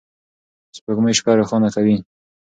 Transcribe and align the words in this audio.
سپوږمۍ 0.75 1.13
شپه 1.19 1.31
روښانه 1.39 1.69
کوي. 1.75 1.97